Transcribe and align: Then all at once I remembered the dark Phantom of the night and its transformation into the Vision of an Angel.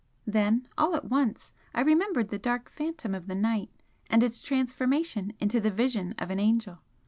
Then 0.25 0.67
all 0.79 0.95
at 0.95 1.05
once 1.11 1.53
I 1.75 1.81
remembered 1.81 2.29
the 2.29 2.39
dark 2.39 2.71
Phantom 2.71 3.13
of 3.13 3.27
the 3.27 3.35
night 3.35 3.69
and 4.09 4.23
its 4.23 4.41
transformation 4.41 5.33
into 5.39 5.59
the 5.59 5.69
Vision 5.69 6.15
of 6.17 6.31
an 6.31 6.39
Angel. 6.39 6.79